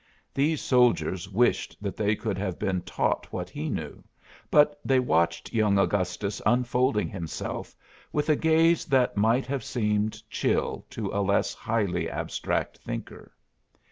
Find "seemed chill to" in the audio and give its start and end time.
9.63-11.09